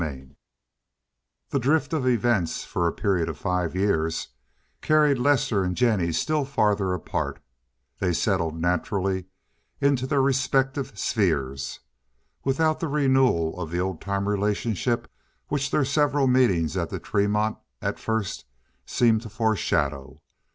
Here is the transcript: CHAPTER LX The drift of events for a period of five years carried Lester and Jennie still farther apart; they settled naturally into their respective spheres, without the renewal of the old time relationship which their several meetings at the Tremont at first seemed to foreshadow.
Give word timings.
CHAPTER 0.01 0.19
LX 0.29 0.35
The 1.51 1.59
drift 1.59 1.93
of 1.93 2.07
events 2.07 2.63
for 2.63 2.87
a 2.87 2.91
period 2.91 3.29
of 3.29 3.37
five 3.37 3.75
years 3.75 4.29
carried 4.81 5.19
Lester 5.19 5.63
and 5.63 5.77
Jennie 5.77 6.11
still 6.11 6.43
farther 6.43 6.95
apart; 6.95 7.39
they 7.99 8.11
settled 8.11 8.59
naturally 8.59 9.25
into 9.79 10.07
their 10.07 10.23
respective 10.23 10.97
spheres, 10.97 11.81
without 12.43 12.79
the 12.79 12.87
renewal 12.87 13.61
of 13.61 13.69
the 13.69 13.77
old 13.79 14.01
time 14.01 14.27
relationship 14.27 15.07
which 15.49 15.69
their 15.69 15.85
several 15.85 16.25
meetings 16.25 16.75
at 16.75 16.89
the 16.89 16.97
Tremont 16.99 17.57
at 17.79 17.99
first 17.99 18.45
seemed 18.87 19.21
to 19.21 19.29
foreshadow. 19.29 20.19